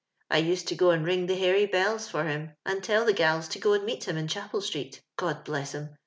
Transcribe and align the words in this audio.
I 0.31 0.39
used 0.39 0.67
to 0.69 0.75
go 0.75 0.89
and 0.89 1.05
ring 1.05 1.27
the 1.27 1.35
hairy 1.37 1.67
bells 1.67 2.09
for 2.09 2.23
him, 2.23 2.53
and 2.65 2.83
tell 2.83 3.05
the 3.05 3.13
gals 3.13 3.47
to 3.49 3.59
go 3.59 3.73
and 3.73 3.85
meet 3.85 4.07
him 4.07 4.17
in 4.17 4.27
Chapel 4.27 4.59
street, 4.61 5.03
God 5.15 5.43
bless 5.43 5.73
him! 5.73 5.91